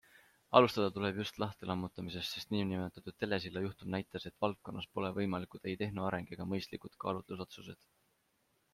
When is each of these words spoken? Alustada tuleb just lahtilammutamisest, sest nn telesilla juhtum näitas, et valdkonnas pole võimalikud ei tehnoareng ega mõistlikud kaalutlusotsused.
Alustada 0.59 0.93
tuleb 0.93 1.19
just 1.21 1.35
lahtilammutamisest, 1.43 2.37
sest 2.39 2.55
nn 2.55 3.13
telesilla 3.25 3.63
juhtum 3.67 3.93
näitas, 3.97 4.27
et 4.33 4.39
valdkonnas 4.47 4.89
pole 4.95 5.15
võimalikud 5.21 5.71
ei 5.73 5.79
tehnoareng 5.85 6.35
ega 6.37 6.53
mõistlikud 6.57 7.01
kaalutlusotsused. 7.07 7.85